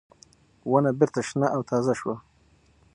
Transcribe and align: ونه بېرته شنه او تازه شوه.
ونه 0.71 0.91
بېرته 0.99 1.21
شنه 1.27 1.47
او 1.55 1.61
تازه 1.69 1.93
شوه. 1.99 2.15